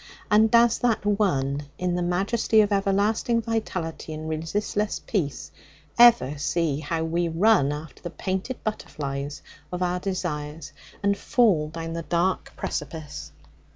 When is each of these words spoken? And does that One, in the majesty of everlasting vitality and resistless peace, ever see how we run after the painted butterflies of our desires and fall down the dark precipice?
And 0.31 0.49
does 0.49 0.79
that 0.79 1.05
One, 1.05 1.67
in 1.77 1.93
the 1.93 2.01
majesty 2.01 2.61
of 2.61 2.71
everlasting 2.71 3.39
vitality 3.39 4.13
and 4.15 4.27
resistless 4.27 4.97
peace, 4.97 5.51
ever 5.95 6.39
see 6.39 6.79
how 6.79 7.03
we 7.03 7.27
run 7.27 7.71
after 7.71 8.01
the 8.01 8.09
painted 8.09 8.63
butterflies 8.63 9.43
of 9.71 9.83
our 9.83 9.99
desires 9.99 10.73
and 11.03 11.15
fall 11.15 11.67
down 11.69 11.93
the 11.93 12.01
dark 12.01 12.51
precipice? 12.57 13.31